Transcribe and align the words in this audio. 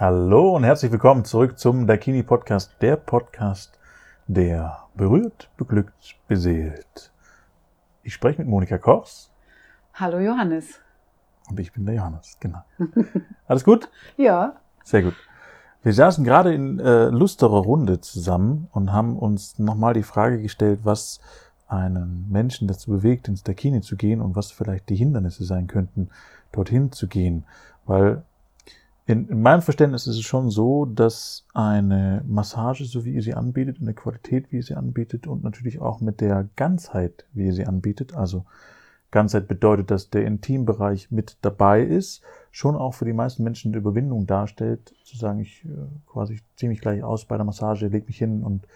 Hallo 0.00 0.56
und 0.56 0.64
herzlich 0.64 0.90
willkommen 0.90 1.26
zurück 1.26 1.58
zum 1.58 1.86
Dakini 1.86 2.22
Podcast, 2.22 2.74
der 2.80 2.96
Podcast, 2.96 3.78
der 4.28 4.84
berührt, 4.94 5.50
beglückt, 5.58 6.16
beseelt. 6.26 7.12
Ich 8.02 8.14
spreche 8.14 8.38
mit 8.38 8.48
Monika 8.48 8.78
Kochs. 8.78 9.30
Hallo 9.92 10.18
Johannes. 10.18 10.80
Und 11.50 11.60
ich 11.60 11.70
bin 11.74 11.84
der 11.84 11.96
Johannes, 11.96 12.38
genau. 12.40 12.64
Alles 13.46 13.62
gut? 13.62 13.90
Ja. 14.16 14.54
Sehr 14.84 15.02
gut. 15.02 15.16
Wir 15.82 15.92
saßen 15.92 16.24
gerade 16.24 16.54
in 16.54 16.80
äh, 16.80 17.08
lusterer 17.08 17.60
Runde 17.60 18.00
zusammen 18.00 18.68
und 18.72 18.94
haben 18.94 19.18
uns 19.18 19.58
nochmal 19.58 19.92
die 19.92 20.02
Frage 20.02 20.40
gestellt, 20.40 20.80
was 20.82 21.20
einen 21.68 22.26
Menschen 22.30 22.68
dazu 22.68 22.90
bewegt, 22.90 23.28
ins 23.28 23.42
Dakini 23.42 23.82
zu 23.82 23.96
gehen 23.96 24.22
und 24.22 24.34
was 24.34 24.50
vielleicht 24.50 24.88
die 24.88 24.96
Hindernisse 24.96 25.44
sein 25.44 25.66
könnten, 25.66 26.08
dorthin 26.52 26.90
zu 26.90 27.06
gehen. 27.06 27.44
Weil 27.84 28.22
in, 29.10 29.28
in 29.28 29.42
meinem 29.42 29.60
Verständnis 29.60 30.06
ist 30.06 30.16
es 30.16 30.22
schon 30.22 30.50
so, 30.50 30.84
dass 30.84 31.44
eine 31.52 32.22
Massage, 32.28 32.84
so 32.84 33.04
wie 33.04 33.14
ihr 33.14 33.22
sie 33.22 33.34
anbietet, 33.34 33.78
in 33.80 33.86
der 33.86 33.94
Qualität, 33.94 34.52
wie 34.52 34.56
ihr 34.56 34.62
sie 34.62 34.76
anbietet 34.76 35.26
und 35.26 35.42
natürlich 35.42 35.80
auch 35.80 36.00
mit 36.00 36.20
der 36.20 36.48
Ganzheit, 36.54 37.24
wie 37.32 37.46
ihr 37.46 37.52
sie 37.52 37.66
anbietet, 37.66 38.14
also 38.14 38.44
Ganzheit 39.10 39.48
bedeutet, 39.48 39.90
dass 39.90 40.10
der 40.10 40.24
Intimbereich 40.24 41.10
mit 41.10 41.38
dabei 41.42 41.82
ist, 41.82 42.22
schon 42.52 42.76
auch 42.76 42.94
für 42.94 43.04
die 43.04 43.12
meisten 43.12 43.42
Menschen 43.42 43.72
eine 43.72 43.78
Überwindung 43.78 44.28
darstellt, 44.28 44.94
zu 45.02 45.16
sagen, 45.16 45.40
ich 45.40 45.64
äh, 45.64 45.68
quasi 46.06 46.38
ziemlich 46.54 46.80
gleich 46.80 47.02
aus 47.02 47.24
bei 47.24 47.36
der 47.36 47.44
Massage, 47.44 47.88
leg 47.88 48.06
mich 48.06 48.18
hin 48.18 48.44
und 48.44 48.68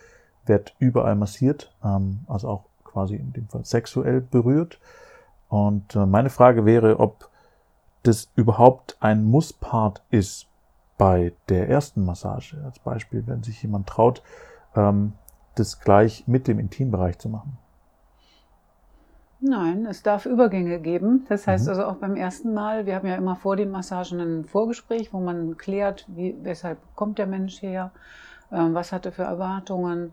werde 0.47 0.73
überall 0.81 1.15
massiert, 1.15 1.73
ähm, 1.85 2.21
also 2.27 2.49
auch 2.49 2.65
quasi 2.83 3.15
in 3.15 3.33
dem 3.33 3.47
Fall 3.47 3.65
sexuell 3.65 4.21
berührt. 4.21 4.81
Und 5.49 5.95
äh, 5.95 6.05
meine 6.07 6.31
Frage 6.31 6.65
wäre, 6.65 6.99
ob 6.99 7.31
das 8.05 8.31
überhaupt 8.37 8.97
ein 9.01 9.25
Musspart 9.25 10.03
ist 10.11 10.47
bei 10.97 11.33
der 11.49 11.69
ersten 11.69 12.05
Massage. 12.05 12.63
Als 12.65 12.79
Beispiel, 12.79 13.27
wenn 13.27 13.43
sich 13.43 13.63
jemand 13.63 13.89
traut, 13.89 14.23
ähm, 14.77 15.15
das 15.57 15.81
gleich 15.81 16.25
mit 16.27 16.47
dem 16.47 16.59
Intimbereich 16.59 17.19
zu 17.19 17.29
machen. 17.29 17.59
Nein, 19.41 19.87
es 19.87 20.03
darf 20.03 20.27
Übergänge 20.27 20.81
geben. 20.81 21.27
Das 21.29 21.47
heißt 21.47 21.65
mhm. 21.65 21.71
also 21.71 21.85
auch 21.85 21.97
beim 21.97 22.17
ersten 22.17 22.55
Mal, 22.55 22.87
wir 22.87 22.95
haben 22.95 23.07
ja 23.07 23.17
immer 23.17 23.37
vor 23.37 23.57
den 23.57 23.71
Massagen 23.71 24.21
ein 24.21 24.45
Vorgespräch, 24.45 25.13
wo 25.13 25.21
man 25.21 25.57
klärt, 25.57 26.07
wie, 26.09 26.37
weshalb 26.43 26.79
kommt 26.95 27.19
der 27.19 27.27
Mensch 27.27 27.61
her, 27.63 27.91
ähm, 28.53 28.75
was 28.75 28.93
hat 28.93 29.07
er 29.07 29.13
für 29.13 29.25
Erwartungen, 29.25 30.13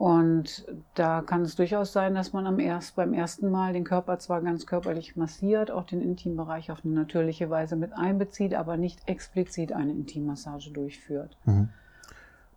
und 0.00 0.64
da 0.94 1.20
kann 1.20 1.42
es 1.42 1.56
durchaus 1.56 1.92
sein, 1.92 2.14
dass 2.14 2.32
man 2.32 2.46
am 2.46 2.58
erst, 2.58 2.96
beim 2.96 3.12
ersten 3.12 3.50
Mal 3.50 3.74
den 3.74 3.84
Körper 3.84 4.18
zwar 4.18 4.40
ganz 4.40 4.64
körperlich 4.64 5.14
massiert, 5.14 5.70
auch 5.70 5.84
den 5.84 6.00
Intimbereich 6.00 6.70
auf 6.70 6.78
eine 6.82 6.94
natürliche 6.94 7.50
Weise 7.50 7.76
mit 7.76 7.92
einbezieht, 7.92 8.54
aber 8.54 8.78
nicht 8.78 9.06
explizit 9.06 9.74
eine 9.74 9.92
Intimmassage 9.92 10.70
durchführt. 10.70 11.36
Mhm. 11.44 11.68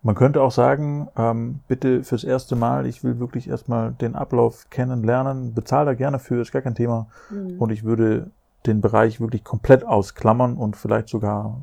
Man 0.04 0.16
könnte 0.16 0.42
auch 0.42 0.54
sagen, 0.54 1.10
ähm, 1.18 1.60
bitte 1.68 2.06
fürs 2.06 2.24
erste 2.24 2.56
Mal, 2.56 2.86
ich 2.86 3.04
will 3.04 3.20
wirklich 3.20 3.50
erstmal 3.50 3.92
den 3.92 4.16
Ablauf 4.16 4.70
kennenlernen, 4.70 5.54
bezahle 5.54 5.88
da 5.88 5.94
gerne 5.96 6.20
für, 6.20 6.40
ist 6.42 6.54
gar 6.54 6.62
kein 6.62 6.76
Thema. 6.76 7.08
Mhm. 7.30 7.60
Und 7.60 7.74
ich 7.74 7.84
würde 7.84 8.32
den 8.66 8.80
Bereich 8.80 9.20
wirklich 9.20 9.44
komplett 9.44 9.84
ausklammern 9.84 10.56
und 10.56 10.78
vielleicht 10.78 11.10
sogar 11.10 11.60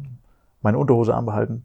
meine 0.60 0.76
Unterhose 0.76 1.14
anbehalten. 1.14 1.62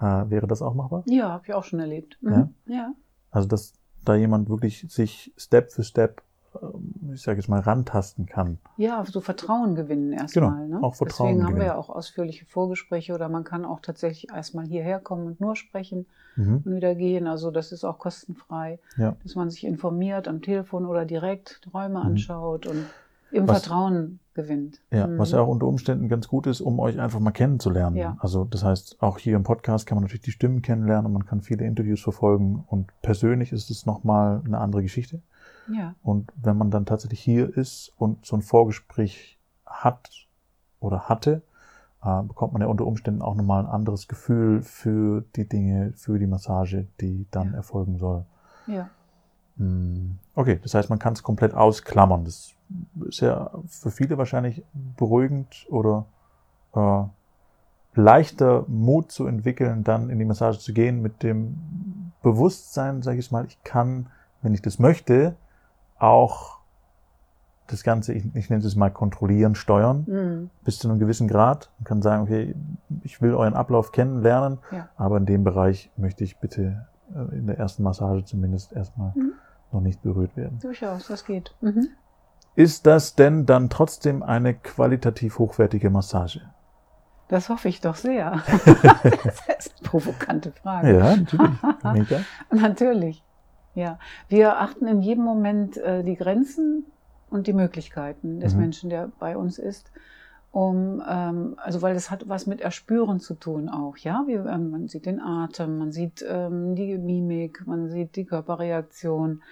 Äh, 0.00 0.30
wäre 0.30 0.46
das 0.46 0.62
auch 0.62 0.72
machbar? 0.72 1.02
Ja, 1.04 1.32
habe 1.32 1.44
ich 1.46 1.52
auch 1.52 1.64
schon 1.64 1.80
erlebt. 1.80 2.16
Mhm. 2.22 2.54
Ja? 2.64 2.74
ja. 2.74 2.92
Also, 3.30 3.48
dass 3.48 3.74
da 4.04 4.14
jemand 4.14 4.48
wirklich 4.48 4.86
sich 4.88 5.32
Step 5.36 5.70
für 5.70 5.82
Step, 5.82 6.22
ähm, 6.62 7.12
ich 7.14 7.22
sage 7.22 7.38
jetzt 7.38 7.48
mal, 7.48 7.60
rantasten 7.60 8.26
kann. 8.26 8.58
Ja, 8.76 9.04
so 9.04 9.20
Vertrauen 9.20 9.74
gewinnen 9.74 10.12
erstmal. 10.12 10.66
Genau, 10.66 10.78
ne? 10.78 10.82
auch 10.82 10.94
Vertrauen 10.94 11.28
Deswegen 11.28 11.44
haben 11.44 11.54
gewinnen. 11.54 11.68
wir 11.68 11.74
ja 11.74 11.76
auch 11.76 11.90
ausführliche 11.90 12.46
Vorgespräche 12.46 13.14
oder 13.14 13.28
man 13.28 13.44
kann 13.44 13.64
auch 13.64 13.80
tatsächlich 13.80 14.30
erstmal 14.32 14.66
hierher 14.66 14.98
kommen 15.00 15.26
und 15.26 15.40
nur 15.40 15.56
sprechen 15.56 16.06
mhm. 16.36 16.62
und 16.64 16.74
wieder 16.74 16.94
gehen. 16.94 17.26
Also 17.26 17.50
das 17.50 17.72
ist 17.72 17.84
auch 17.84 17.98
kostenfrei, 17.98 18.78
ja. 18.96 19.16
dass 19.22 19.34
man 19.34 19.50
sich 19.50 19.64
informiert 19.64 20.28
am 20.28 20.40
Telefon 20.40 20.86
oder 20.86 21.04
direkt 21.04 21.60
Räume 21.74 22.00
mhm. 22.00 22.06
anschaut 22.06 22.66
und 22.66 22.86
im 23.30 23.48
was, 23.48 23.62
Vertrauen 23.62 24.20
gewinnt. 24.34 24.80
Ja, 24.90 25.06
mhm. 25.06 25.18
was 25.18 25.32
ja 25.32 25.40
auch 25.40 25.48
unter 25.48 25.66
Umständen 25.66 26.08
ganz 26.08 26.28
gut 26.28 26.46
ist, 26.46 26.60
um 26.60 26.78
euch 26.78 26.98
einfach 27.00 27.20
mal 27.20 27.32
kennenzulernen. 27.32 27.96
Ja. 27.96 28.16
Also 28.20 28.44
das 28.44 28.64
heißt, 28.64 29.02
auch 29.02 29.18
hier 29.18 29.36
im 29.36 29.42
Podcast 29.42 29.86
kann 29.86 29.96
man 29.96 30.04
natürlich 30.04 30.22
die 30.22 30.32
Stimmen 30.32 30.62
kennenlernen 30.62 31.06
und 31.06 31.12
man 31.12 31.26
kann 31.26 31.42
viele 31.42 31.64
Interviews 31.64 32.00
verfolgen 32.00 32.64
und 32.66 32.92
persönlich 33.02 33.52
ist 33.52 33.70
es 33.70 33.86
nochmal 33.86 34.42
eine 34.44 34.58
andere 34.58 34.82
Geschichte. 34.82 35.20
Ja. 35.70 35.94
Und 36.02 36.32
wenn 36.36 36.56
man 36.56 36.70
dann 36.70 36.86
tatsächlich 36.86 37.20
hier 37.20 37.54
ist 37.56 37.92
und 37.96 38.24
so 38.24 38.36
ein 38.36 38.42
Vorgespräch 38.42 39.38
hat 39.66 40.08
oder 40.80 41.08
hatte, 41.08 41.42
äh, 42.02 42.22
bekommt 42.22 42.52
man 42.52 42.62
ja 42.62 42.68
unter 42.68 42.86
Umständen 42.86 43.22
auch 43.22 43.34
nochmal 43.34 43.64
ein 43.64 43.70
anderes 43.70 44.08
Gefühl 44.08 44.62
für 44.62 45.24
die 45.36 45.48
Dinge, 45.48 45.92
für 45.96 46.18
die 46.18 46.26
Massage, 46.26 46.86
die 47.00 47.26
dann 47.30 47.50
ja. 47.50 47.56
erfolgen 47.56 47.98
soll. 47.98 48.24
Ja. 48.66 48.88
Hm. 49.56 50.18
Okay, 50.34 50.60
das 50.62 50.74
heißt, 50.74 50.88
man 50.90 50.98
kann 50.98 51.14
es 51.14 51.22
komplett 51.22 51.54
ausklammern. 51.54 52.24
Das 52.24 52.54
ist 53.08 53.20
ja 53.20 53.50
für 53.66 53.90
viele 53.90 54.18
wahrscheinlich 54.18 54.62
beruhigend 54.96 55.66
oder 55.70 56.06
äh, 56.74 57.04
leichter 57.94 58.64
Mut 58.68 59.10
zu 59.10 59.26
entwickeln, 59.26 59.84
dann 59.84 60.10
in 60.10 60.18
die 60.18 60.24
Massage 60.24 60.58
zu 60.58 60.72
gehen 60.72 61.02
mit 61.02 61.22
dem 61.22 62.12
Bewusstsein, 62.22 63.02
sage 63.02 63.18
ich 63.18 63.30
mal, 63.30 63.46
ich 63.46 63.62
kann, 63.64 64.06
wenn 64.42 64.54
ich 64.54 64.62
das 64.62 64.78
möchte, 64.78 65.34
auch 65.98 66.58
das 67.66 67.82
Ganze, 67.82 68.14
ich, 68.14 68.24
ich 68.34 68.50
nenne 68.50 68.64
es 68.64 68.76
mal 68.76 68.90
kontrollieren, 68.90 69.54
steuern, 69.54 70.04
mhm. 70.06 70.50
bis 70.64 70.78
zu 70.78 70.88
einem 70.88 70.98
gewissen 70.98 71.28
Grad 71.28 71.70
und 71.78 71.84
kann 71.84 72.02
sagen, 72.02 72.22
okay, 72.22 72.54
ich 73.02 73.20
will 73.20 73.34
euren 73.34 73.54
Ablauf 73.54 73.92
kennenlernen, 73.92 74.58
ja. 74.70 74.88
aber 74.96 75.18
in 75.18 75.26
dem 75.26 75.44
Bereich 75.44 75.90
möchte 75.96 76.24
ich 76.24 76.38
bitte 76.38 76.86
äh, 77.14 77.36
in 77.36 77.46
der 77.46 77.58
ersten 77.58 77.82
Massage 77.82 78.24
zumindest 78.24 78.72
erstmal 78.72 79.12
mhm. 79.14 79.32
noch 79.72 79.80
nicht 79.80 80.02
berührt 80.02 80.36
werden. 80.36 80.58
Durchaus, 80.60 81.08
das 81.08 81.24
geht. 81.24 81.54
Mhm. 81.60 81.88
Ist 82.58 82.86
das 82.86 83.14
denn 83.14 83.46
dann 83.46 83.70
trotzdem 83.70 84.24
eine 84.24 84.52
qualitativ 84.52 85.38
hochwertige 85.38 85.90
Massage? 85.90 86.40
Das 87.28 87.50
hoffe 87.50 87.68
ich 87.68 87.80
doch 87.80 87.94
sehr. 87.94 88.42
das 88.64 89.66
ist 89.66 89.74
eine 89.78 89.84
provokante 89.84 90.50
Frage. 90.50 90.98
Ja, 90.98 91.16
natürlich. 91.16 91.62
Mega. 91.84 92.20
natürlich. 92.50 93.22
Ja. 93.74 94.00
Wir 94.28 94.58
achten 94.58 94.88
in 94.88 95.02
jedem 95.02 95.22
Moment 95.22 95.76
äh, 95.76 96.02
die 96.02 96.16
Grenzen 96.16 96.86
und 97.30 97.46
die 97.46 97.52
Möglichkeiten 97.52 98.40
des 98.40 98.54
mhm. 98.54 98.60
Menschen, 98.60 98.90
der 98.90 99.12
bei 99.20 99.36
uns 99.36 99.60
ist. 99.60 99.92
Um, 100.50 101.00
ähm, 101.08 101.54
also 101.58 101.80
weil 101.80 101.94
das 101.94 102.10
hat 102.10 102.28
was 102.28 102.48
mit 102.48 102.60
Erspüren 102.60 103.20
zu 103.20 103.34
tun 103.34 103.68
auch, 103.68 103.96
ja. 103.98 104.24
Wir, 104.26 104.46
ähm, 104.46 104.70
man 104.70 104.88
sieht 104.88 105.06
den 105.06 105.20
Atem, 105.20 105.78
man 105.78 105.92
sieht 105.92 106.24
ähm, 106.28 106.74
die 106.74 106.98
Mimik, 106.98 107.68
man 107.68 107.88
sieht 107.88 108.16
die 108.16 108.24
Körperreaktion 108.24 109.42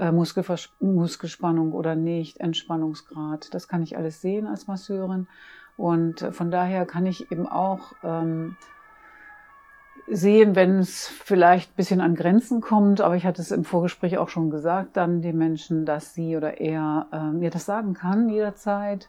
äh, 0.00 0.12
Muskelspannung 0.12 1.72
oder 1.72 1.94
nicht, 1.94 2.40
Entspannungsgrad. 2.40 3.52
Das 3.52 3.68
kann 3.68 3.82
ich 3.82 3.96
alles 3.96 4.20
sehen 4.20 4.46
als 4.46 4.66
Masseurin. 4.66 5.26
Und 5.76 6.22
äh, 6.22 6.32
von 6.32 6.50
daher 6.50 6.86
kann 6.86 7.06
ich 7.06 7.30
eben 7.30 7.46
auch 7.46 7.92
ähm, 8.02 8.56
sehen, 10.08 10.56
wenn 10.56 10.78
es 10.78 11.06
vielleicht 11.06 11.72
ein 11.72 11.76
bisschen 11.76 12.00
an 12.00 12.14
Grenzen 12.14 12.60
kommt, 12.60 13.00
aber 13.00 13.16
ich 13.16 13.24
hatte 13.24 13.42
es 13.42 13.50
im 13.50 13.64
Vorgespräch 13.64 14.18
auch 14.18 14.28
schon 14.28 14.50
gesagt, 14.50 14.96
dann 14.96 15.22
den 15.22 15.38
Menschen, 15.38 15.86
dass 15.86 16.14
sie 16.14 16.36
oder 16.36 16.60
er 16.60 17.06
äh, 17.12 17.30
mir 17.32 17.50
das 17.50 17.66
sagen 17.66 17.94
kann 17.94 18.28
jederzeit. 18.28 19.08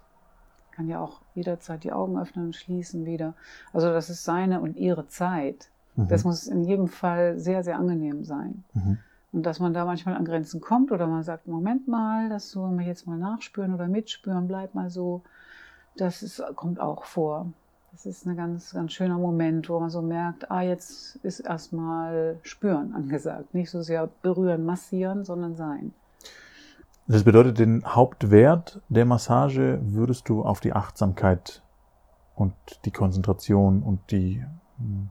Kann 0.72 0.88
ja 0.88 1.00
auch 1.00 1.22
jederzeit 1.36 1.84
die 1.84 1.92
Augen 1.92 2.20
öffnen 2.20 2.46
und 2.46 2.56
schließen 2.56 3.06
wieder. 3.06 3.34
Also 3.74 3.88
das 3.90 4.10
ist 4.10 4.24
seine 4.24 4.62
und 4.62 4.78
ihre 4.78 5.08
Zeit. 5.08 5.70
Mhm. 5.96 6.08
Das 6.08 6.24
muss 6.24 6.48
in 6.48 6.64
jedem 6.64 6.88
Fall 6.88 7.40
sehr, 7.40 7.64
sehr 7.64 7.78
angenehm 7.78 8.24
sein. 8.24 8.64
Mhm. 8.74 8.98
Und 9.34 9.46
dass 9.46 9.60
man 9.60 9.74
da 9.74 9.86
manchmal 9.86 10.16
an 10.16 10.26
Grenzen 10.26 10.60
kommt 10.60 10.92
oder 10.92 11.08
man 11.08 11.24
sagt, 11.24 11.48
Moment 11.48 11.88
mal, 11.88 12.30
das 12.30 12.52
sollen 12.52 12.78
wir 12.78 12.86
jetzt 12.86 13.08
mal 13.08 13.18
nachspüren 13.18 13.74
oder 13.74 13.88
mitspüren, 13.88 14.48
bleib 14.48 14.76
mal 14.76 14.90
so. 14.90 15.22
Das 15.96 16.22
ist, 16.22 16.44
kommt 16.56 16.80
auch 16.80 17.06
vor. 17.06 17.52
Das 17.92 18.06
ist 18.06 18.26
ein 18.26 18.38
ganz, 18.38 18.74
ganz 18.74 18.94
schöner 18.94 19.18
Moment, 19.18 19.70
wo 19.70 19.80
man 19.80 19.90
so 19.90 20.02
merkt, 20.02 20.50
ah, 20.50 20.62
jetzt 20.62 21.18
ist 21.18 21.42
erstmal 21.42 22.38
spüren 22.42 22.94
angesagt. 22.94 23.54
Nicht 23.54 23.70
so 23.70 23.82
sehr 23.82 24.10
berühren, 24.22 24.66
massieren, 24.66 25.26
sondern 25.26 25.56
sein. 25.56 25.94
Das 27.08 27.24
bedeutet, 27.26 27.60
den 27.60 27.84
Hauptwert 27.86 28.82
der 28.88 29.06
Massage 29.06 29.80
würdest 29.84 30.30
du 30.30 30.44
auf 30.44 30.62
die 30.62 30.72
Achtsamkeit 30.72 31.62
und 32.36 32.54
die 32.86 32.92
Konzentration 32.92 33.84
und 33.84 34.12
die, 34.12 34.46
hm, 34.78 35.10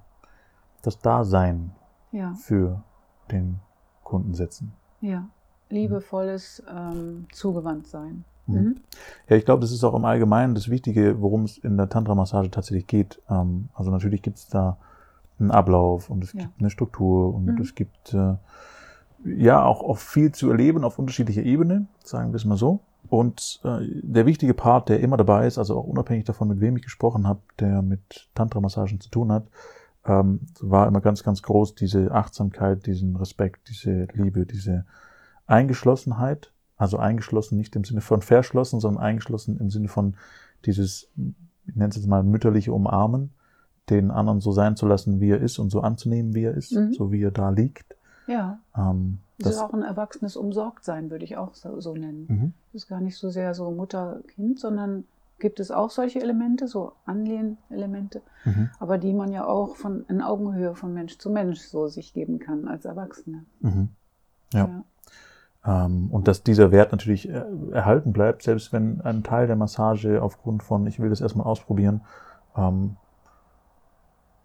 das 0.83 0.99
Dasein 0.99 1.73
ja. 2.13 2.33
für 2.35 2.83
den 3.31 3.61
Kunden 4.11 4.35
setzen. 4.35 4.73
Ja, 5.01 5.29
liebevolles 5.69 6.63
ähm, 6.69 7.27
Zugewandtsein. 7.33 8.25
Mhm. 8.47 8.57
mhm. 8.57 8.77
Ja, 9.29 9.37
ich 9.37 9.45
glaube, 9.45 9.61
das 9.61 9.71
ist 9.71 9.85
auch 9.85 9.95
im 9.95 10.05
Allgemeinen 10.05 10.55
das 10.57 10.69
Wichtige, 10.69 11.23
worum 11.23 11.45
es 11.45 11.59
in 11.59 11.77
der 11.77 11.89
Tantra-Massage 11.89 12.51
tatsächlich 12.51 12.89
geht. 12.89 13.23
Ähm, 13.31 13.69
also 13.75 13.91
natürlich 13.91 14.23
gibt 14.23 14.39
es 14.39 14.49
da 14.49 14.79
einen 15.39 15.53
Ablauf 15.53 16.11
und 16.11 16.25
es 16.25 16.33
ja. 16.33 16.41
gibt 16.43 16.59
eine 16.59 16.71
Struktur 16.71 17.35
und 17.35 17.47
mhm. 17.47 17.61
es 17.61 17.75
gibt 17.75 18.13
äh, 18.13 18.35
ja 19.25 19.65
auch, 19.65 19.83
auch 19.83 19.99
viel 19.99 20.33
zu 20.33 20.51
erleben 20.51 20.85
auf 20.85 20.99
unterschiedlicher 20.99 21.43
Ebene, 21.43 21.87
sagen 22.05 22.33
wir 22.33 22.37
es 22.37 22.45
mal 22.45 22.57
so. 22.57 22.81
Und 23.09 23.61
äh, 23.65 23.79
der 24.03 24.27
wichtige 24.27 24.55
Part, 24.55 24.89
der 24.89 25.01
immer 25.01 25.17
dabei 25.17 25.47
ist, 25.47 25.57
also 25.57 25.79
auch 25.79 25.85
unabhängig 25.85 26.25
davon, 26.25 26.49
mit 26.49 26.61
wem 26.61 26.77
ich 26.77 26.83
gesprochen 26.83 27.27
habe, 27.27 27.41
der 27.61 27.81
mit 27.81 28.29
Tantra-Massagen 28.35 29.01
zu 29.01 29.09
tun 29.09 29.33
hat, 29.33 29.45
ähm, 30.05 30.41
war 30.61 30.87
immer 30.87 31.01
ganz, 31.01 31.23
ganz 31.23 31.43
groß 31.43 31.75
diese 31.75 32.13
Achtsamkeit, 32.13 32.87
diesen 32.87 33.17
Respekt, 33.17 33.69
diese 33.69 34.07
Liebe, 34.13 34.47
diese 34.47 34.85
Eingeschlossenheit. 35.47 36.53
Also 36.77 36.97
eingeschlossen 36.97 37.59
nicht 37.59 37.77
im 37.77 37.85
Sinne 37.85 38.01
von 38.01 38.23
verschlossen, 38.23 38.81
sondern 38.81 39.03
eingeschlossen 39.03 39.59
im 39.59 39.69
Sinne 39.69 39.89
von 39.89 40.17
dieses, 40.65 41.11
ich 41.67 41.77
nenne 41.77 41.91
es 41.91 41.97
jetzt 41.97 42.07
mal 42.07 42.23
mütterliche 42.23 42.73
Umarmen, 42.73 43.33
den 43.91 44.11
anderen 44.11 44.41
so 44.41 44.53
sein 44.53 44.77
zu 44.77 44.87
lassen, 44.87 45.21
wie 45.21 45.31
er 45.31 45.41
ist 45.41 45.59
und 45.59 45.71
so 45.71 45.83
anzunehmen, 45.83 46.35
wie 46.35 46.45
er 46.45 46.55
ist, 46.55 46.73
mhm. 46.73 46.95
so 46.95 47.13
wie 47.13 47.23
er 47.23 47.33
da 47.33 47.51
liegt. 47.51 47.97
Ja. 48.27 48.61
Ähm, 48.77 49.19
das 49.39 49.57
ist 49.57 49.61
auch 49.61 49.73
ein 49.73 49.83
erwachsenes 49.83 50.37
Umsorgtsein, 50.37 51.11
würde 51.11 51.25
ich 51.25 51.37
auch 51.37 51.55
so, 51.55 51.81
so 51.81 51.95
nennen. 51.95 52.27
Mhm. 52.29 52.53
Das 52.73 52.83
ist 52.83 52.89
gar 52.89 53.01
nicht 53.01 53.17
so 53.17 53.31
sehr 53.31 53.55
so 53.55 53.71
Mutter-Kind, 53.71 54.59
sondern 54.59 55.05
gibt 55.41 55.61
es 55.61 55.71
auch 55.71 55.91
solche 55.91 56.21
Elemente, 56.21 56.69
so 56.69 56.93
Anlehnelemente, 57.05 58.23
mhm. 58.45 58.71
aber 58.79 58.99
die 58.99 59.13
man 59.13 59.33
ja 59.33 59.47
auch 59.47 59.77
von 59.77 60.05
in 60.09 60.23
Augenhöhe 60.23 60.75
von 60.75 60.93
Mensch 60.95 61.19
zu 61.19 61.31
Mensch 61.31 61.61
so 61.61 61.89
sich 61.89 62.13
geben 62.13 62.39
kann 62.39 62.69
als 62.69 62.85
Erwachsene. 62.85 63.45
Mhm. 63.61 63.89
Ja. 64.53 64.67
ja. 64.67 64.85
Ähm, 65.65 66.09
und 66.11 66.29
dass 66.29 66.43
dieser 66.43 66.71
Wert 66.71 66.93
natürlich 66.93 67.29
äh, 67.29 67.45
erhalten 67.73 68.13
bleibt, 68.13 68.43
selbst 68.43 68.73
wenn 68.73 69.01
ein 69.03 69.23
Teil 69.23 69.47
der 69.47 69.57
Massage 69.57 70.23
aufgrund 70.23 70.63
von, 70.63 70.87
ich 70.87 71.01
will 71.01 71.11
das 71.11 71.21
erstmal 71.21 71.47
ausprobieren, 71.47 72.03
ähm, 72.57 72.97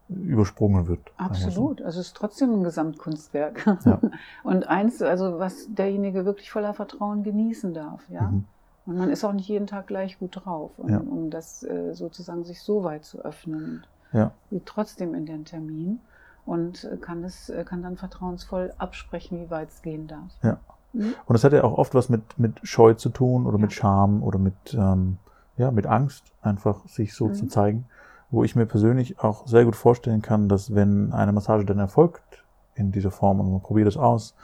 übersprungen 0.09 0.87
wird. 0.87 0.99
Absolut. 1.17 1.81
Also 1.81 1.99
es 1.99 2.07
ist 2.07 2.17
trotzdem 2.17 2.51
ein 2.53 2.63
Gesamtkunstwerk. 2.63 3.79
Ja. 3.85 3.99
Und 4.43 4.67
eins, 4.67 5.01
also 5.01 5.39
was 5.39 5.67
derjenige 5.73 6.25
wirklich 6.25 6.51
voller 6.51 6.73
Vertrauen 6.73 7.23
genießen 7.23 7.73
darf, 7.73 8.07
ja. 8.09 8.23
Mhm. 8.23 8.45
Und 8.85 8.97
man 8.97 9.09
ist 9.09 9.23
auch 9.23 9.33
nicht 9.33 9.47
jeden 9.47 9.67
Tag 9.67 9.87
gleich 9.87 10.19
gut 10.19 10.45
drauf, 10.45 10.71
um, 10.77 10.89
ja. 10.89 10.99
um 10.99 11.29
das 11.29 11.63
äh, 11.63 11.93
sozusagen 11.93 12.43
sich 12.43 12.61
so 12.61 12.83
weit 12.83 13.03
zu 13.03 13.19
öffnen. 13.19 13.85
Ja. 14.13 14.31
Wie 14.49 14.61
trotzdem 14.63 15.13
in 15.15 15.25
den 15.25 15.45
Termin 15.45 15.99
und 16.45 16.83
äh, 16.85 16.97
kann 16.97 17.23
es 17.23 17.49
äh, 17.49 17.63
kann 17.63 17.81
dann 17.81 17.97
vertrauensvoll 17.97 18.73
absprechen, 18.77 19.39
wie 19.39 19.49
weit 19.49 19.69
es 19.69 19.81
gehen 19.81 20.07
darf. 20.07 20.31
Ja. 20.43 20.59
Mhm. 20.93 21.15
Und 21.25 21.33
das 21.33 21.43
hat 21.43 21.53
ja 21.53 21.63
auch 21.63 21.77
oft 21.77 21.95
was 21.95 22.09
mit 22.09 22.37
mit 22.37 22.59
Scheu 22.63 22.93
zu 22.93 23.09
tun 23.09 23.45
oder 23.45 23.57
ja. 23.57 23.61
mit 23.61 23.73
Scham 23.73 24.21
oder 24.23 24.37
mit 24.37 24.73
ähm, 24.73 25.17
ja 25.57 25.71
mit 25.71 25.87
Angst 25.87 26.31
einfach 26.41 26.87
sich 26.87 27.13
so 27.13 27.27
mhm. 27.27 27.33
zu 27.33 27.47
zeigen, 27.47 27.85
wo 28.29 28.43
ich 28.43 28.55
mir 28.55 28.65
persönlich 28.67 29.19
auch 29.19 29.47
sehr 29.47 29.65
gut 29.65 29.75
vorstellen 29.75 30.21
kann, 30.21 30.47
dass 30.47 30.75
wenn 30.75 31.11
eine 31.11 31.31
Massage 31.31 31.65
dann 31.65 31.79
erfolgt 31.79 32.43
in 32.75 32.91
dieser 32.91 33.11
Form 33.11 33.39
und 33.39 33.51
man 33.51 33.61
probiert 33.61 33.87
es 33.87 33.97
aus, 33.97 34.35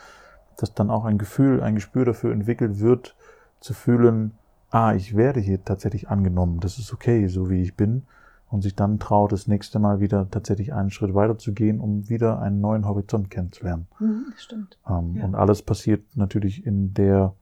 dass 0.58 0.74
dann 0.74 0.90
auch 0.90 1.06
ein 1.06 1.18
Gefühl, 1.18 1.62
ein 1.62 1.76
Gespür 1.76 2.06
dafür 2.06 2.34
entwickelt 2.34 2.80
wird, 2.80 3.16
zu 3.62 3.74
fühlen, 3.74 4.34
ah, 4.69 4.94
ich 4.94 5.16
werde 5.16 5.40
hier 5.40 5.63
tatsächlich 5.63 6.10
angenommen, 6.10 6.60
das 6.60 6.78
ist 6.78 6.92
okay, 6.94 7.28
so 7.28 7.50
wie 7.50 7.62
ich 7.62 7.75
bin, 7.75 8.04
und 8.50 8.62
sich 8.62 8.75
dann 8.75 9.00
traut, 9.00 9.31
das 9.31 9.48
nächste 9.48 9.80
Mal 9.80 10.02
wieder 10.02 10.30
tatsächlich 10.30 10.74
einen 10.74 10.90
Schritt 10.90 11.13
weiter 11.13 11.38
zu 11.38 11.54
gehen, 11.54 11.80
um 11.80 12.10
wieder 12.10 12.42
einen 12.42 12.60
neuen 12.60 12.86
Horizont 12.86 13.30
kennenzulernen. 13.30 13.88
Mhm, 14.00 14.34
stimmt. 14.36 14.78
Ähm, 14.90 15.16
ja. 15.16 15.24
Und 15.24 15.36
alles 15.36 15.62
passiert 15.62 16.04
natürlich 16.18 16.66
in 16.66 16.94
der 16.94 17.34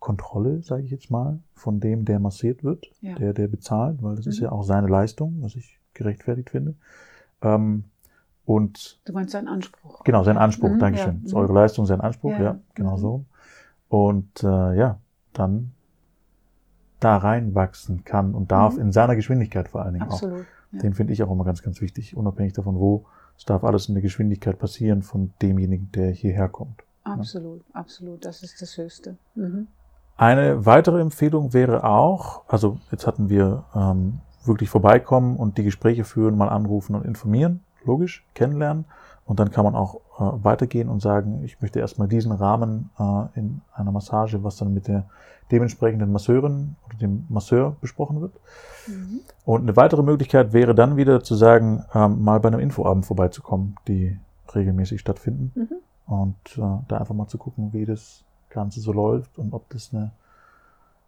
Kontrolle, 0.00 0.62
sage 0.62 0.82
ich 0.82 0.90
jetzt 0.90 1.10
mal, 1.10 1.38
von 1.54 1.78
dem, 1.78 2.04
der 2.04 2.18
massiert 2.18 2.64
wird, 2.64 2.90
ja. 3.00 3.14
der, 3.14 3.34
der 3.34 3.46
bezahlt, 3.46 4.02
weil 4.02 4.16
das 4.16 4.26
mhm. 4.26 4.32
ist 4.32 4.40
ja 4.40 4.50
auch 4.50 4.64
seine 4.64 4.88
Leistung, 4.88 5.36
was 5.42 5.54
ich 5.54 5.78
gerechtfertigt 5.94 6.50
finde. 6.50 6.74
Ähm, 7.42 7.84
und 8.44 9.00
du 9.04 9.12
meinst 9.12 9.32
seinen 9.32 9.48
Anspruch. 9.48 10.02
Genau, 10.04 10.22
sein 10.24 10.38
Anspruch, 10.38 10.70
mhm, 10.70 10.78
Dankeschön. 10.78 11.14
Ja. 11.14 11.18
Das 11.22 11.32
ist 11.32 11.34
eure 11.34 11.52
Leistung, 11.52 11.86
sein 11.86 12.00
Anspruch, 12.00 12.32
ja, 12.32 12.42
ja 12.42 12.58
genau 12.74 12.96
mhm. 12.96 13.00
so. 13.00 13.24
Und 13.88 14.42
äh, 14.42 14.76
ja, 14.76 14.98
dann 15.38 15.72
da 17.00 17.16
reinwachsen 17.18 18.04
kann 18.04 18.34
und 18.34 18.50
darf, 18.50 18.74
mhm. 18.74 18.82
in 18.82 18.92
seiner 18.92 19.16
Geschwindigkeit 19.16 19.68
vor 19.68 19.82
allen 19.82 19.94
Dingen 19.94 20.10
Absolut, 20.10 20.40
auch. 20.40 20.72
Ja. 20.72 20.80
Den 20.80 20.94
finde 20.94 21.12
ich 21.12 21.22
auch 21.22 21.30
immer 21.30 21.44
ganz, 21.44 21.62
ganz 21.62 21.80
wichtig, 21.80 22.16
unabhängig 22.16 22.54
davon, 22.54 22.78
wo. 22.78 23.06
Es 23.38 23.44
darf 23.44 23.64
alles 23.64 23.88
in 23.88 23.94
der 23.94 24.02
Geschwindigkeit 24.02 24.58
passieren 24.58 25.02
von 25.02 25.32
demjenigen, 25.42 25.90
der 25.92 26.10
hierher 26.10 26.48
kommt. 26.48 26.82
Absolut, 27.04 27.60
ja. 27.68 27.74
absolut. 27.74 28.24
Das 28.24 28.42
ist 28.42 28.62
das 28.62 28.76
Höchste. 28.78 29.16
Mhm. 29.34 29.68
Eine 30.16 30.64
weitere 30.64 31.00
Empfehlung 31.00 31.52
wäre 31.52 31.84
auch, 31.84 32.48
also 32.48 32.78
jetzt 32.90 33.06
hatten 33.06 33.28
wir 33.28 33.64
ähm, 33.74 34.20
wirklich 34.44 34.70
vorbeikommen 34.70 35.36
und 35.36 35.58
die 35.58 35.62
Gespräche 35.62 36.04
führen, 36.04 36.36
mal 36.38 36.48
anrufen 36.48 36.94
und 36.94 37.04
informieren, 37.04 37.60
logisch, 37.84 38.24
kennenlernen. 38.34 38.86
Und 39.26 39.40
dann 39.40 39.50
kann 39.50 39.64
man 39.64 39.74
auch 39.74 39.96
äh, 40.18 40.44
weitergehen 40.44 40.88
und 40.88 41.02
sagen, 41.02 41.42
ich 41.44 41.60
möchte 41.60 41.80
erstmal 41.80 42.08
diesen 42.08 42.32
Rahmen 42.32 42.90
äh, 42.98 43.38
in 43.38 43.60
einer 43.74 43.90
Massage, 43.90 44.42
was 44.44 44.56
dann 44.56 44.72
mit 44.72 44.86
der 44.86 45.04
dementsprechenden 45.50 46.12
Masseurin 46.12 46.76
oder 46.86 46.96
dem 46.96 47.26
Masseur 47.28 47.76
besprochen 47.80 48.20
wird. 48.20 48.32
Mhm. 48.86 49.20
Und 49.44 49.62
eine 49.62 49.76
weitere 49.76 50.02
Möglichkeit 50.02 50.52
wäre 50.52 50.74
dann 50.74 50.96
wieder 50.96 51.22
zu 51.22 51.34
sagen, 51.34 51.84
ähm, 51.92 52.22
mal 52.22 52.40
bei 52.40 52.48
einem 52.48 52.60
Infoabend 52.60 53.04
vorbeizukommen, 53.04 53.76
die 53.88 54.18
regelmäßig 54.54 55.00
stattfinden. 55.00 55.52
Mhm. 55.54 56.12
Und 56.12 56.58
äh, 56.58 56.84
da 56.88 56.98
einfach 56.98 57.14
mal 57.14 57.26
zu 57.26 57.38
gucken, 57.38 57.72
wie 57.72 57.84
das 57.84 58.24
Ganze 58.48 58.80
so 58.80 58.92
läuft 58.92 59.38
und 59.38 59.52
ob 59.52 59.68
das 59.70 59.92
eine 59.92 60.12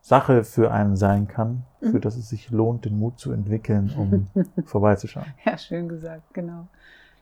Sache 0.01 0.45
für 0.45 0.73
einen 0.73 0.97
sein 0.97 1.29
kann, 1.29 1.65
für 1.81 1.97
mhm. 1.97 2.01
das 2.01 2.17
es 2.17 2.29
sich 2.29 2.51
lohnt, 2.51 2.85
den 2.85 2.99
Mut 2.99 3.19
zu 3.19 3.33
entwickeln, 3.33 3.93
um 3.97 4.45
vorbeizuschauen. 4.65 5.27
Ja, 5.45 5.57
schön 5.57 5.89
gesagt, 5.89 6.35
genau. 6.35 6.67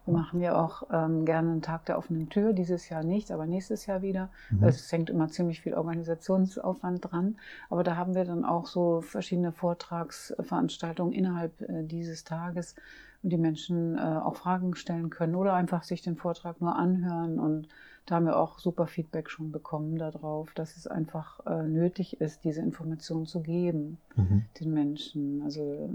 Wir 0.06 0.14
machen 0.14 0.40
ja 0.40 0.56
auch 0.60 0.84
ähm, 0.92 1.24
gerne 1.24 1.50
einen 1.50 1.62
Tag 1.62 1.84
der 1.86 1.98
offenen 1.98 2.28
Tür, 2.28 2.52
dieses 2.52 2.88
Jahr 2.88 3.02
nicht, 3.02 3.30
aber 3.30 3.46
nächstes 3.46 3.86
Jahr 3.86 4.02
wieder. 4.02 4.30
Mhm. 4.50 4.64
Es 4.64 4.90
hängt 4.90 5.10
immer 5.10 5.28
ziemlich 5.28 5.60
viel 5.60 5.74
Organisationsaufwand 5.74 7.10
dran. 7.10 7.36
Aber 7.68 7.82
da 7.82 7.96
haben 7.96 8.14
wir 8.14 8.24
dann 8.24 8.44
auch 8.44 8.66
so 8.66 9.00
verschiedene 9.00 9.52
Vortragsveranstaltungen 9.52 11.12
innerhalb 11.12 11.60
äh, 11.62 11.82
dieses 11.82 12.24
Tages, 12.24 12.76
und 13.22 13.30
die 13.30 13.38
Menschen 13.38 13.98
äh, 13.98 14.00
auch 14.00 14.36
Fragen 14.36 14.76
stellen 14.76 15.10
können 15.10 15.34
oder 15.34 15.54
einfach 15.54 15.82
sich 15.82 16.00
den 16.00 16.16
Vortrag 16.16 16.60
nur 16.60 16.76
anhören. 16.76 17.40
Und 17.40 17.66
da 18.06 18.14
haben 18.14 18.26
wir 18.26 18.38
auch 18.38 18.60
super 18.60 18.86
Feedback 18.86 19.30
schon 19.30 19.50
bekommen 19.50 19.98
darauf, 19.98 20.54
dass 20.54 20.76
es 20.76 20.86
einfach 20.86 21.44
äh, 21.44 21.64
nötig 21.64 22.20
ist, 22.20 22.44
diese 22.44 22.60
Informationen 22.60 23.26
zu 23.26 23.40
geben 23.40 23.98
mhm. 24.14 24.44
den 24.60 24.72
Menschen. 24.72 25.42
Also 25.42 25.90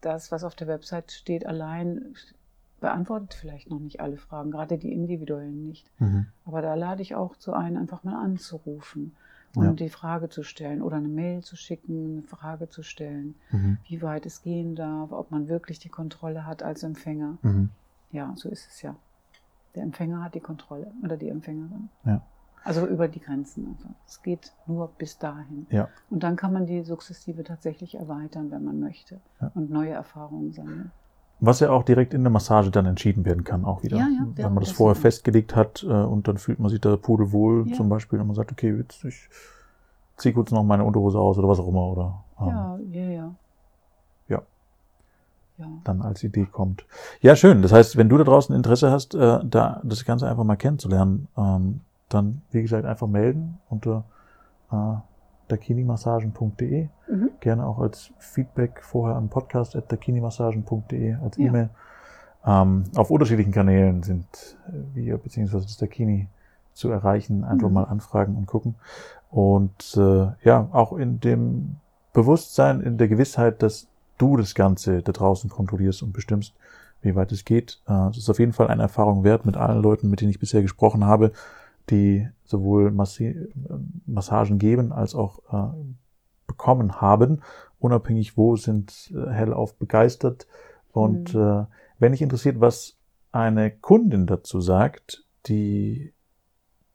das, 0.00 0.30
was 0.30 0.44
auf 0.44 0.54
der 0.54 0.68
Website 0.68 1.10
steht, 1.10 1.44
allein 1.44 2.14
beantwortet 2.86 3.34
vielleicht 3.34 3.68
noch 3.68 3.80
nicht 3.80 4.00
alle 4.00 4.16
Fragen, 4.16 4.52
gerade 4.52 4.78
die 4.78 4.92
individuellen 4.92 5.64
nicht. 5.64 5.90
Mhm. 5.98 6.26
Aber 6.44 6.62
da 6.62 6.74
lade 6.74 7.02
ich 7.02 7.16
auch 7.16 7.34
zu 7.36 7.52
ein, 7.52 7.76
einfach 7.76 8.04
mal 8.04 8.22
anzurufen 8.22 9.16
und 9.56 9.64
ja. 9.64 9.72
die 9.72 9.88
Frage 9.88 10.28
zu 10.28 10.44
stellen 10.44 10.82
oder 10.82 10.98
eine 10.98 11.08
Mail 11.08 11.42
zu 11.42 11.56
schicken, 11.56 12.12
eine 12.12 12.22
Frage 12.22 12.68
zu 12.68 12.84
stellen, 12.84 13.34
mhm. 13.50 13.78
wie 13.88 14.02
weit 14.02 14.24
es 14.24 14.42
gehen 14.42 14.76
darf, 14.76 15.10
ob 15.10 15.32
man 15.32 15.48
wirklich 15.48 15.80
die 15.80 15.88
Kontrolle 15.88 16.46
hat 16.46 16.62
als 16.62 16.84
Empfänger. 16.84 17.38
Mhm. 17.42 17.70
Ja, 18.12 18.32
so 18.36 18.48
ist 18.48 18.68
es 18.68 18.82
ja. 18.82 18.94
Der 19.74 19.82
Empfänger 19.82 20.22
hat 20.22 20.36
die 20.36 20.40
Kontrolle 20.40 20.92
oder 21.02 21.16
die 21.16 21.28
Empfängerin. 21.28 21.88
Ja. 22.04 22.22
Also 22.62 22.86
über 22.86 23.08
die 23.08 23.20
Grenzen. 23.20 23.74
Also 23.76 23.88
es 24.06 24.22
geht 24.22 24.52
nur 24.66 24.88
bis 24.96 25.18
dahin. 25.18 25.66
Ja. 25.70 25.88
Und 26.08 26.22
dann 26.22 26.36
kann 26.36 26.52
man 26.52 26.66
die 26.66 26.84
sukzessive 26.84 27.42
tatsächlich 27.42 27.96
erweitern, 27.96 28.52
wenn 28.52 28.62
man 28.62 28.78
möchte 28.78 29.20
und 29.54 29.70
neue 29.70 29.90
Erfahrungen 29.90 30.52
sammeln. 30.52 30.92
Was 31.38 31.60
ja 31.60 31.70
auch 31.70 31.82
direkt 31.82 32.14
in 32.14 32.22
der 32.22 32.30
Massage 32.30 32.70
dann 32.70 32.86
entschieden 32.86 33.24
werden 33.24 33.44
kann, 33.44 33.64
auch 33.64 33.82
wieder. 33.82 33.98
Ja, 33.98 34.08
ja, 34.08 34.26
Wenn 34.34 34.54
man 34.54 34.60
das, 34.60 34.70
das 34.70 34.76
vorher 34.76 34.96
festgelegt 34.96 35.54
hat 35.54 35.82
äh, 35.82 35.92
und 35.92 36.28
dann 36.28 36.38
fühlt 36.38 36.58
man 36.58 36.70
sich 36.70 36.80
da 36.80 36.96
pudelwohl, 36.96 37.68
ja. 37.68 37.74
zum 37.74 37.88
Beispiel, 37.88 38.18
und 38.18 38.26
man 38.26 38.36
sagt, 38.36 38.52
okay, 38.52 38.74
jetzt 38.74 39.04
ich 39.04 39.28
ziehe 40.16 40.34
kurz 40.34 40.50
noch 40.50 40.62
meine 40.62 40.84
Unterhose 40.84 41.18
aus 41.18 41.36
oder 41.38 41.48
was 41.48 41.58
auch 41.58 41.68
immer, 41.68 41.86
oder? 41.86 42.24
Ähm, 42.40 42.48
ja, 42.48 42.78
ja, 42.90 43.10
ja. 43.10 43.34
Ja. 44.28 44.42
Ja. 45.58 45.66
Dann 45.84 46.00
als 46.00 46.22
Idee 46.24 46.46
kommt. 46.46 46.86
Ja, 47.20 47.36
schön. 47.36 47.60
Das 47.60 47.72
heißt, 47.72 47.96
wenn 47.96 48.08
du 48.08 48.16
da 48.16 48.24
draußen 48.24 48.54
Interesse 48.54 48.90
hast, 48.90 49.14
äh, 49.14 49.40
da 49.44 49.80
das 49.84 50.04
Ganze 50.06 50.28
einfach 50.28 50.44
mal 50.44 50.56
kennenzulernen, 50.56 51.28
ähm, 51.36 51.80
dann, 52.08 52.42
wie 52.50 52.62
gesagt, 52.62 52.86
einfach 52.86 53.08
melden 53.08 53.58
unter 53.68 54.04
äh, 54.70 54.94
dakinimassagen.de. 55.48 56.88
Mhm. 57.08 57.30
Gerne 57.40 57.66
auch 57.66 57.78
als 57.78 58.12
Feedback 58.18 58.82
vorher 58.82 59.16
an 59.16 59.28
podcast.dakinimassagen.de 59.28 61.14
als 61.22 61.36
ja. 61.36 61.46
E-Mail. 61.46 61.70
Ähm, 62.44 62.84
auf 62.94 63.10
unterschiedlichen 63.10 63.52
Kanälen 63.52 64.02
sind 64.02 64.56
wir 64.94 65.18
beziehungsweise 65.18 65.64
das 65.64 65.78
Dakini 65.78 66.28
zu 66.72 66.90
erreichen. 66.90 67.44
Einfach 67.44 67.68
mhm. 67.68 67.74
mal 67.74 67.84
anfragen 67.84 68.36
und 68.36 68.46
gucken. 68.46 68.76
Und 69.30 69.96
äh, 69.96 70.28
ja, 70.44 70.68
auch 70.72 70.92
in 70.92 71.20
dem 71.20 71.76
Bewusstsein, 72.12 72.80
in 72.80 72.98
der 72.98 73.08
Gewissheit, 73.08 73.62
dass 73.62 73.88
du 74.18 74.36
das 74.36 74.54
Ganze 74.54 75.02
da 75.02 75.12
draußen 75.12 75.50
kontrollierst 75.50 76.02
und 76.02 76.12
bestimmst, 76.12 76.54
wie 77.02 77.14
weit 77.14 77.32
es 77.32 77.44
geht. 77.44 77.80
Äh, 77.88 78.08
es 78.10 78.18
ist 78.18 78.30
auf 78.30 78.38
jeden 78.38 78.52
Fall 78.52 78.68
eine 78.68 78.82
Erfahrung 78.82 79.24
wert 79.24 79.44
mit 79.44 79.56
allen 79.56 79.82
Leuten, 79.82 80.08
mit 80.08 80.20
denen 80.20 80.30
ich 80.30 80.38
bisher 80.38 80.62
gesprochen 80.62 81.04
habe 81.04 81.32
die 81.90 82.28
sowohl 82.44 82.90
Massi 82.90 83.36
Massagen 84.06 84.58
geben 84.58 84.92
als 84.92 85.14
auch 85.14 85.40
äh, 85.52 85.76
bekommen 86.46 87.00
haben, 87.00 87.42
unabhängig 87.78 88.36
wo, 88.36 88.56
sind 88.56 89.12
äh, 89.14 89.30
hellauf 89.30 89.76
begeistert. 89.76 90.46
Und 90.92 91.34
mhm. 91.34 91.40
äh, 91.40 91.64
wenn 91.98 92.12
dich 92.12 92.22
interessiert, 92.22 92.60
was 92.60 92.96
eine 93.32 93.70
Kundin 93.70 94.26
dazu 94.26 94.60
sagt, 94.60 95.24
die 95.46 96.12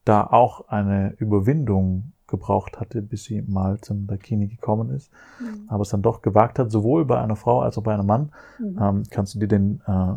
da 0.05 0.25
auch 0.25 0.67
eine 0.67 1.13
Überwindung 1.19 2.13
gebraucht 2.27 2.79
hatte, 2.79 3.01
bis 3.01 3.25
sie 3.25 3.41
mal 3.41 3.79
zum 3.81 4.07
Dakini 4.07 4.47
gekommen 4.47 4.89
ist, 4.89 5.11
mhm. 5.39 5.65
aber 5.67 5.81
es 5.81 5.89
dann 5.89 6.01
doch 6.01 6.21
gewagt 6.21 6.57
hat, 6.57 6.71
sowohl 6.71 7.05
bei 7.05 7.21
einer 7.21 7.35
Frau 7.35 7.61
als 7.61 7.77
auch 7.77 7.83
bei 7.83 7.93
einem 7.93 8.07
Mann, 8.07 8.31
mhm. 8.57 8.79
ähm, 8.81 9.03
kannst 9.11 9.35
du 9.35 9.39
dir 9.39 9.47
den 9.47 9.81
äh, 9.85 10.13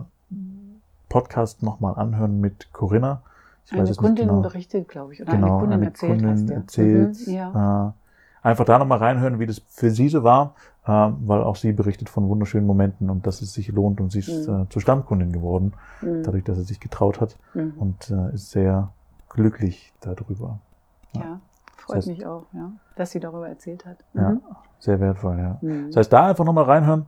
Podcast 1.08 1.62
nochmal 1.62 1.96
anhören 1.96 2.40
mit 2.40 2.72
Corinna. 2.72 3.22
Ich 3.66 3.72
eine 3.72 3.94
Kundin 3.94 4.28
genau. 4.28 4.40
berichtet, 4.42 4.88
glaube 4.88 5.14
ich, 5.14 5.22
oder 5.22 5.32
genau, 5.32 5.46
eine 5.46 5.58
Kundin 5.58 5.78
eine 5.78 5.86
erzählt. 5.86 6.22
Kundin 6.22 6.50
erzählt 6.50 7.26
mhm, 7.26 7.32
ja. 7.32 7.88
äh, 7.88 8.46
einfach 8.46 8.64
da 8.64 8.78
nochmal 8.78 8.98
reinhören, 8.98 9.38
wie 9.38 9.46
das 9.46 9.62
für 9.68 9.90
sie 9.90 10.08
so 10.08 10.22
war, 10.22 10.54
äh, 10.84 10.90
weil 10.90 11.42
auch 11.42 11.56
sie 11.56 11.72
berichtet 11.72 12.10
von 12.10 12.28
wunderschönen 12.28 12.66
Momenten 12.66 13.08
und 13.08 13.26
dass 13.26 13.40
es 13.40 13.54
sich 13.54 13.68
lohnt 13.68 14.00
und 14.00 14.12
sie 14.12 14.18
ist 14.18 14.48
mhm. 14.48 14.62
äh, 14.62 14.68
zur 14.68 14.82
Stammkundin 14.82 15.32
geworden, 15.32 15.72
mhm. 16.02 16.22
dadurch, 16.22 16.44
dass 16.44 16.58
sie 16.58 16.64
sich 16.64 16.80
getraut 16.80 17.20
hat 17.20 17.38
mhm. 17.54 17.74
und 17.78 18.10
äh, 18.10 18.34
ist 18.34 18.50
sehr 18.50 18.92
glücklich 19.30 19.94
darüber. 20.00 20.58
Ja, 21.14 21.20
ja 21.20 21.40
freut 21.76 21.96
das 21.98 22.06
heißt, 22.06 22.08
mich 22.08 22.26
auch, 22.26 22.44
ja, 22.52 22.72
dass 22.96 23.10
sie 23.12 23.20
darüber 23.20 23.48
erzählt 23.48 23.86
hat. 23.86 24.04
Ja, 24.12 24.30
mhm. 24.30 24.40
sehr 24.78 25.00
wertvoll, 25.00 25.38
ja. 25.38 25.58
Mhm. 25.62 25.86
Das 25.86 25.96
heißt, 25.96 26.12
da 26.12 26.26
einfach 26.26 26.44
nochmal 26.44 26.64
reinhören 26.64 27.06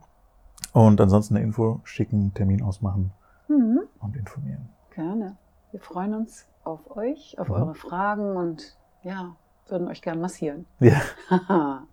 und 0.73 1.01
ansonsten 1.01 1.37
eine 1.37 1.45
Info 1.45 1.81
schicken, 1.85 2.33
Termin 2.33 2.63
ausmachen 2.63 3.13
mhm. 3.49 3.81
und 4.01 4.17
informieren. 4.17 4.71
Gerne. 4.95 5.37
Wir 5.73 5.81
freuen 5.81 6.15
uns 6.15 6.47
auf 6.65 6.97
euch, 6.97 7.39
auf 7.39 7.49
mhm. 7.49 7.55
eure 7.55 7.75
Fragen 7.75 8.37
und 8.37 8.77
ja, 9.03 9.37
würden 9.69 9.89
euch 9.89 10.03
gerne 10.03 10.21
massieren. 10.21 10.67
Ja. 10.81 11.01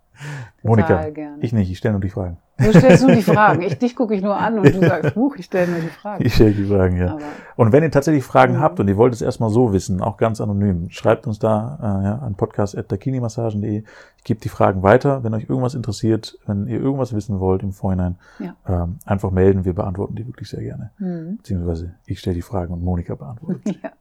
Monika, 0.64 1.10
gern. 1.10 1.42
ich 1.42 1.54
nicht, 1.54 1.72
ich 1.72 1.78
stelle 1.78 1.94
nur 1.94 2.02
die 2.02 2.10
Fragen. 2.10 2.38
Du 2.58 2.72
stellst 2.72 3.04
nur 3.06 3.16
die 3.16 3.24
Fragen. 3.24 3.62
Ich, 3.64 3.78
dich 3.78 3.96
gucke 3.96 4.14
ich 4.14 4.22
nur 4.22 4.38
an 4.38 4.60
und 4.60 4.74
du 4.74 4.80
sagst, 4.88 5.16
Buch, 5.16 5.36
ich 5.38 5.46
stelle 5.46 5.72
nur 5.72 5.82
die 5.82 5.88
Fragen. 5.88 6.26
Ich 6.26 6.36
stelle 6.36 6.52
die 6.52 6.66
Fragen, 6.66 6.98
ja. 6.98 7.14
Aber, 7.14 7.22
und 7.56 7.72
wenn 7.72 7.84
ihr 7.84 7.92
tatsächlich 7.92 8.24
Fragen 8.24 8.56
mhm. 8.56 8.60
habt 8.60 8.80
und 8.80 8.88
ihr 8.88 8.98
wollt 8.98 9.14
es 9.14 9.22
erstmal 9.22 9.50
so 9.50 9.74
wissen, 9.74 10.02
auch 10.02 10.18
ganz 10.18 10.40
anonym, 10.40 10.90
schreibt 10.90 11.26
uns 11.26 11.40
da 11.40 11.80
äh, 11.82 12.06
ja, 12.06 12.20
an 12.20 12.36
podcast.dakinimassagen.de. 12.36 13.84
Ich 14.18 14.24
gebe 14.24 14.40
die 14.40 14.50
Fragen 14.50 14.84
weiter. 14.84 15.24
Wenn 15.24 15.34
euch 15.34 15.50
irgendwas 15.50 15.74
interessiert, 15.74 16.38
wenn 16.46 16.68
ihr 16.68 16.80
irgendwas 16.80 17.14
wissen 17.14 17.40
wollt 17.40 17.64
im 17.64 17.72
Vorhinein, 17.72 18.18
ja. 18.40 18.56
ähm, 18.68 19.00
einfach 19.06 19.32
melden. 19.32 19.66
Wir 19.66 19.74
beantworten 19.74 20.16
die 20.16 20.28
wirklich 20.28 20.50
sehr 20.50 20.62
gerne. 20.62 20.92
Mhm. 21.00 21.38
Beziehungsweise 21.38 21.96
ich 22.06 22.20
stelle 22.20 22.36
die 22.36 22.42
Fragen 22.42 22.74
und 22.74 22.84
Monika 22.84 23.16
beantwortet. 23.16 23.64
Ja. 23.84 23.92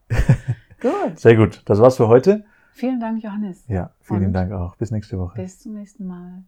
gut. 0.80 1.18
Sehr 1.18 1.36
gut. 1.36 1.62
Das 1.64 1.80
war's 1.80 1.96
für 1.96 2.08
heute. 2.08 2.44
Vielen 2.72 3.00
Dank, 3.00 3.22
Johannes. 3.22 3.64
Ja, 3.68 3.90
vielen 4.00 4.26
Und 4.26 4.32
Dank 4.32 4.52
auch. 4.52 4.76
Bis 4.76 4.90
nächste 4.90 5.18
Woche. 5.18 5.40
Bis 5.40 5.60
zum 5.60 5.74
nächsten 5.74 6.06
Mal. 6.06 6.44